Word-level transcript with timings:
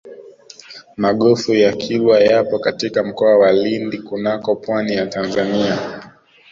magofu 0.97 1.53
ya 1.55 1.73
kilwa 1.73 2.19
yapo 2.19 2.59
katika 2.59 3.03
mkoa 3.03 3.37
wa 3.37 3.51
lindi 3.53 3.97
kunako 3.97 4.55
pwani 4.55 4.93
ya 4.93 5.07
tanzania 5.07 6.01